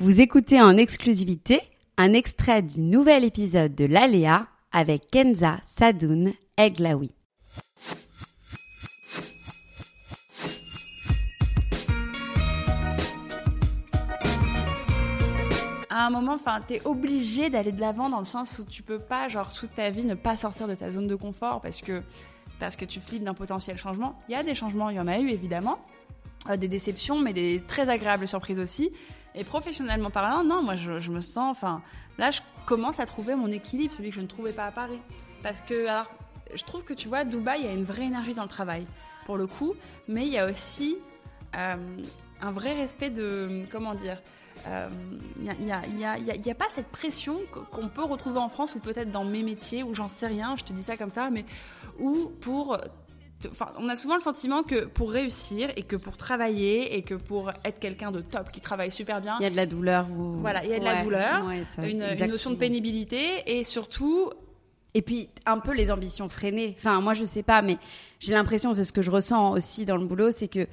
Vous 0.00 0.20
écoutez 0.20 0.62
en 0.62 0.76
exclusivité 0.76 1.60
un 1.96 2.12
extrait 2.12 2.62
du 2.62 2.80
nouvel 2.82 3.24
épisode 3.24 3.74
de 3.74 3.84
l'Aléa 3.84 4.46
avec 4.70 5.10
Kenza 5.10 5.58
Sadoun 5.64 6.34
Eglaoui. 6.56 7.16
à 15.90 16.06
un 16.06 16.10
moment, 16.10 16.34
enfin, 16.34 16.60
t'es 16.64 16.80
obligé 16.84 17.50
d'aller 17.50 17.72
de 17.72 17.80
l'avant 17.80 18.08
dans 18.08 18.20
le 18.20 18.24
sens 18.24 18.60
où 18.60 18.64
tu 18.64 18.84
peux 18.84 19.00
pas, 19.00 19.26
genre, 19.26 19.52
toute 19.52 19.74
ta 19.74 19.90
vie 19.90 20.04
ne 20.04 20.14
pas 20.14 20.36
sortir 20.36 20.68
de 20.68 20.76
ta 20.76 20.92
zone 20.92 21.08
de 21.08 21.16
confort 21.16 21.60
parce 21.60 21.80
que, 21.80 22.04
parce 22.60 22.76
que 22.76 22.84
tu 22.84 23.00
flippes 23.00 23.24
d'un 23.24 23.34
potentiel 23.34 23.76
changement. 23.76 24.16
Il 24.28 24.32
y 24.32 24.36
a 24.36 24.44
des 24.44 24.54
changements, 24.54 24.90
il 24.90 24.96
y 24.96 25.00
en 25.00 25.08
a 25.08 25.18
eu 25.18 25.28
évidemment, 25.28 25.80
euh, 26.48 26.56
des 26.56 26.68
déceptions, 26.68 27.18
mais 27.18 27.32
des 27.32 27.60
très 27.66 27.88
agréables 27.88 28.28
surprises 28.28 28.60
aussi. 28.60 28.92
Et 29.38 29.44
professionnellement 29.44 30.10
parlant, 30.10 30.42
non, 30.42 30.62
moi 30.62 30.74
je, 30.74 31.10
me 31.10 31.20
sens, 31.20 31.50
enfin, 31.50 31.80
là 32.18 32.30
je 32.30 32.40
commence 32.66 32.98
à 32.98 33.06
trouver 33.06 33.36
mon 33.36 33.46
équilibre, 33.52 33.94
celui 33.96 34.10
que 34.10 34.16
je 34.16 34.20
ne 34.20 34.26
trouvais 34.26 34.52
pas 34.52 34.66
à 34.66 34.72
Paris. 34.72 34.98
Parce 35.44 35.60
que, 35.60 35.86
alors, 35.86 36.10
je 36.54 36.64
trouve 36.64 36.82
que 36.82 36.92
tu 36.92 37.06
vois, 37.06 37.24
Dubaï, 37.24 37.60
il 37.60 37.66
y 37.66 37.68
a 37.68 37.72
une 37.72 37.84
vraie 37.84 38.06
énergie 38.06 38.34
dans 38.34 38.42
le 38.42 38.48
travail, 38.48 38.84
pour 39.26 39.36
le 39.36 39.46
coup, 39.46 39.74
mais 40.08 40.26
il 40.26 40.32
y 40.32 40.38
a 40.38 40.50
aussi 40.50 40.96
euh, 41.56 41.76
un 42.40 42.50
vrai 42.50 42.72
respect 42.74 43.10
de, 43.10 43.64
comment 43.70 43.94
dire, 43.94 44.20
il 44.66 45.54
n'y 45.54 46.50
a, 46.50 46.54
pas 46.54 46.66
cette 46.70 46.88
pression 46.88 47.38
qu'on 47.70 47.86
peut 47.86 48.02
retrouver 48.02 48.40
en 48.40 48.48
France 48.48 48.74
ou 48.74 48.80
peut-être 48.80 49.12
dans 49.12 49.24
mes 49.24 49.44
métiers 49.44 49.84
où 49.84 49.94
j'en 49.94 50.08
sais 50.08 50.26
rien, 50.26 50.56
je 50.56 50.64
te 50.64 50.72
dis 50.72 50.82
ça 50.82 50.96
comme 50.96 51.10
ça, 51.10 51.30
mais 51.30 51.44
où 52.00 52.32
pour 52.40 52.76
Enfin, 53.50 53.72
on 53.78 53.88
a 53.88 53.94
souvent 53.94 54.14
le 54.14 54.20
sentiment 54.20 54.62
que 54.64 54.86
pour 54.86 55.12
réussir 55.12 55.70
et 55.76 55.82
que 55.82 55.94
pour 55.94 56.16
travailler 56.16 56.96
et 56.96 57.02
que 57.02 57.14
pour 57.14 57.50
être 57.64 57.78
quelqu'un 57.78 58.10
de 58.10 58.20
top 58.20 58.50
qui 58.50 58.60
travaille 58.60 58.90
super 58.90 59.20
bien, 59.20 59.36
il 59.38 59.44
y 59.44 59.46
a 59.46 59.50
de 59.50 59.56
la 59.56 59.66
douleur. 59.66 60.08
Ou... 60.10 60.38
Voilà, 60.40 60.64
il 60.64 60.70
y 60.70 60.74
a 60.74 60.78
de 60.78 60.84
ouais, 60.84 60.94
la 60.94 61.02
douleur, 61.02 61.46
ouais, 61.46 61.64
ça, 61.64 61.86
une, 61.86 62.02
une, 62.02 62.26
notion 62.26 62.50
de 62.50 62.56
pénibilité 62.56 63.42
et 63.46 63.64
surtout. 63.64 64.30
Et 64.94 65.02
puis 65.02 65.28
un 65.46 65.58
peu 65.58 65.72
les 65.72 65.90
ambitions 65.92 66.28
freinées. 66.28 66.74
Enfin, 66.76 67.00
moi 67.00 67.14
je 67.14 67.24
sais 67.24 67.44
pas, 67.44 67.62
mais 67.62 67.76
j'ai 68.18 68.32
l'impression, 68.32 68.74
c'est 68.74 68.84
ce 68.84 68.92
que 68.92 69.02
je 69.02 69.10
ressens 69.10 69.52
aussi 69.52 69.84
dans 69.84 69.96
le 69.96 70.04
boulot, 70.04 70.30
c'est 70.30 70.48
que 70.48 70.66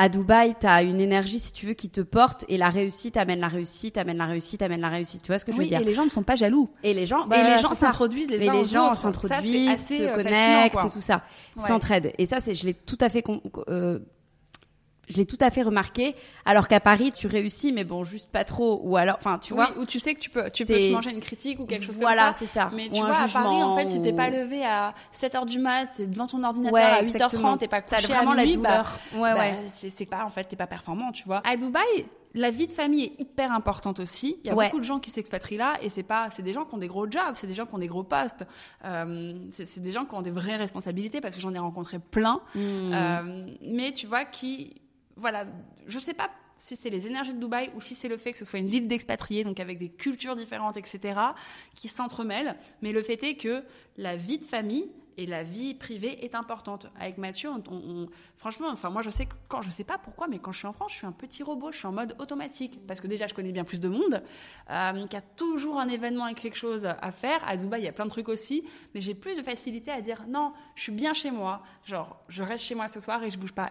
à 0.00 0.08
Dubaï, 0.08 0.54
tu 0.58 0.66
as 0.66 0.82
une 0.82 0.98
énergie, 0.98 1.38
si 1.38 1.52
tu 1.52 1.66
veux, 1.66 1.74
qui 1.74 1.90
te 1.90 2.00
porte 2.00 2.46
et 2.48 2.56
la 2.56 2.70
réussite 2.70 3.18
amène 3.18 3.38
la 3.38 3.48
réussite, 3.48 3.98
amène 3.98 4.16
la 4.16 4.24
réussite, 4.24 4.62
amène 4.62 4.80
la 4.80 4.88
réussite. 4.88 5.20
Tu 5.20 5.26
vois 5.26 5.38
ce 5.38 5.44
que 5.44 5.52
je 5.52 5.58
veux 5.58 5.66
dire 5.66 5.78
Et 5.78 5.84
les 5.84 5.92
gens 5.92 6.06
ne 6.06 6.10
sont 6.10 6.22
pas 6.22 6.36
jaloux. 6.36 6.70
Et 6.82 6.94
les 6.94 7.04
gens, 7.04 7.26
bah, 7.26 7.36
et 7.38 7.42
les 7.42 7.58
gens 7.58 7.74
s'introduisent 7.74 8.30
les 8.30 8.48
uns 8.48 8.64
gens 8.64 8.94
s'introduisent, 8.94 9.88
se 9.88 10.02
euh, 10.02 10.14
connectent 10.14 10.74
et 10.86 10.90
tout 10.90 11.02
ça, 11.02 11.22
ouais. 11.58 11.68
s'entraident. 11.68 12.12
Et 12.16 12.24
ça, 12.24 12.40
c'est, 12.40 12.54
je 12.54 12.64
l'ai 12.64 12.72
tout 12.72 12.96
à 12.98 13.10
fait 13.10 13.22
euh, 13.68 13.98
je 15.10 15.16
l'ai 15.16 15.26
tout 15.26 15.36
à 15.40 15.50
fait 15.50 15.62
remarqué. 15.62 16.14
Alors 16.44 16.68
qu'à 16.68 16.80
Paris, 16.80 17.12
tu 17.12 17.26
réussis, 17.26 17.72
mais 17.72 17.84
bon, 17.84 18.04
juste 18.04 18.30
pas 18.30 18.44
trop. 18.44 18.80
Ou 18.84 18.96
alors, 18.96 19.16
enfin, 19.18 19.38
tu 19.38 19.52
oui, 19.52 19.58
vois. 19.58 19.78
ou 19.78 19.84
tu 19.84 19.98
sais 19.98 20.14
que 20.14 20.20
tu 20.20 20.30
peux, 20.30 20.50
tu 20.50 20.64
peux 20.64 20.74
te 20.74 20.92
manger 20.92 21.10
une 21.10 21.20
critique 21.20 21.58
ou 21.60 21.66
quelque 21.66 21.84
chose 21.84 21.98
voilà, 21.98 22.26
comme 22.26 22.32
ça. 22.32 22.38
c'est 22.38 22.46
ça. 22.46 22.70
Mais 22.72 22.88
tu 22.88 23.00
vois, 23.00 23.16
à 23.16 23.28
Paris, 23.28 23.62
en 23.62 23.76
fait, 23.76 23.88
si 23.88 24.00
t'es 24.00 24.12
pas 24.12 24.30
levé 24.30 24.64
à 24.64 24.94
7h 25.12 25.46
du 25.46 25.58
mat, 25.58 25.88
t'es 25.96 26.06
devant 26.06 26.26
ton 26.26 26.42
ordinateur 26.42 26.72
ouais, 26.72 26.82
à 26.82 27.02
8h30, 27.02 27.58
t'es 27.58 27.68
pas 27.68 27.82
couché 27.82 28.06
vraiment 28.06 28.32
à 28.32 28.36
minuit, 28.36 28.52
la 28.52 28.56
douleur. 28.56 28.98
Bah, 29.12 29.18
ouais, 29.18 29.34
bah, 29.34 29.38
ouais. 29.38 29.90
c'est 29.90 30.06
pas, 30.06 30.24
en 30.24 30.30
fait, 30.30 30.44
t'es 30.44 30.56
pas 30.56 30.68
performant, 30.68 31.12
tu 31.12 31.24
vois. 31.24 31.42
À 31.44 31.56
Dubaï, 31.56 32.06
la 32.34 32.50
vie 32.50 32.66
de 32.66 32.72
famille 32.72 33.04
est 33.04 33.20
hyper 33.20 33.52
importante 33.52 34.00
aussi. 34.00 34.36
Il 34.40 34.46
y 34.46 34.50
a 34.50 34.54
ouais. 34.54 34.66
beaucoup 34.66 34.78
de 34.78 34.84
gens 34.84 35.00
qui 35.00 35.10
s'expatrient 35.10 35.56
là 35.56 35.74
et 35.82 35.88
c'est 35.88 36.02
pas, 36.02 36.30
c'est 36.30 36.42
des 36.42 36.52
gens 36.52 36.64
qui 36.64 36.74
ont 36.74 36.78
des 36.78 36.88
gros 36.88 37.10
jobs, 37.10 37.34
c'est 37.34 37.46
des 37.46 37.52
gens 37.52 37.66
qui 37.66 37.74
ont 37.74 37.78
des 37.78 37.88
gros 37.88 38.04
postes, 38.04 38.44
euh, 38.84 39.34
c'est 39.50 39.80
des 39.80 39.90
gens 39.90 40.04
qui 40.04 40.14
ont 40.14 40.22
des 40.22 40.30
vraies 40.30 40.56
responsabilités 40.56 41.20
parce 41.20 41.34
que 41.34 41.40
j'en 41.40 41.54
ai 41.54 41.58
rencontré 41.58 41.98
plein. 41.98 42.40
Mmh. 42.54 42.60
Euh, 42.60 43.46
mais 43.62 43.92
tu 43.92 44.06
vois 44.06 44.24
qui, 44.24 44.80
voilà, 45.20 45.46
je 45.86 45.98
sais 45.98 46.14
pas 46.14 46.30
si 46.58 46.76
c'est 46.76 46.90
les 46.90 47.06
énergies 47.06 47.34
de 47.34 47.40
Dubaï 47.40 47.70
ou 47.74 47.80
si 47.80 47.94
c'est 47.94 48.08
le 48.08 48.16
fait 48.16 48.32
que 48.32 48.38
ce 48.38 48.44
soit 48.44 48.58
une 48.58 48.68
ville 48.68 48.86
d'expatriés, 48.86 49.44
donc 49.44 49.60
avec 49.60 49.78
des 49.78 49.88
cultures 49.88 50.36
différentes, 50.36 50.76
etc., 50.76 51.18
qui 51.74 51.88
s'entremêlent. 51.88 52.56
Mais 52.82 52.92
le 52.92 53.02
fait 53.02 53.22
est 53.22 53.36
que 53.36 53.64
la 53.96 54.16
vie 54.16 54.38
de 54.38 54.44
famille 54.44 54.90
et 55.16 55.26
la 55.26 55.42
vie 55.42 55.74
privée 55.74 56.24
est 56.24 56.34
importante. 56.34 56.86
Avec 56.98 57.18
Mathieu, 57.18 57.50
franchement, 58.36 58.68
enfin 58.70 58.90
moi 58.90 59.02
je 59.02 59.10
sais 59.10 59.28
quand 59.48 59.62
je 59.62 59.70
sais 59.70 59.84
pas 59.84 59.98
pourquoi, 59.98 60.28
mais 60.28 60.38
quand 60.38 60.52
je 60.52 60.58
suis 60.58 60.66
en 60.66 60.72
France, 60.72 60.92
je 60.92 60.98
suis 60.98 61.06
un 61.06 61.12
petit 61.12 61.42
robot, 61.42 61.72
je 61.72 61.78
suis 61.78 61.86
en 61.86 61.92
mode 61.92 62.14
automatique 62.18 62.78
parce 62.86 63.00
que 63.00 63.06
déjà 63.06 63.26
je 63.26 63.34
connais 63.34 63.52
bien 63.52 63.64
plus 63.64 63.80
de 63.80 63.88
monde, 63.88 64.22
euh, 64.70 64.92
qu'il 65.06 65.14
y 65.14 65.16
a 65.16 65.22
toujours 65.22 65.78
un 65.78 65.88
événement 65.88 66.26
et 66.26 66.34
quelque 66.34 66.56
chose 66.56 66.86
à 66.86 67.10
faire. 67.10 67.46
À 67.46 67.56
Dubaï, 67.56 67.82
il 67.82 67.84
y 67.84 67.88
a 67.88 67.92
plein 67.92 68.06
de 68.06 68.10
trucs 68.10 68.28
aussi, 68.28 68.64
mais 68.94 69.00
j'ai 69.00 69.14
plus 69.14 69.36
de 69.36 69.42
facilité 69.42 69.90
à 69.90 70.00
dire 70.00 70.24
non, 70.28 70.52
je 70.74 70.82
suis 70.84 70.92
bien 70.92 71.14
chez 71.14 71.30
moi, 71.30 71.62
genre 71.84 72.22
je 72.28 72.42
reste 72.42 72.64
chez 72.64 72.74
moi 72.74 72.88
ce 72.88 73.00
soir 73.00 73.22
et 73.22 73.30
je 73.30 73.38
bouge 73.38 73.52
pas. 73.52 73.70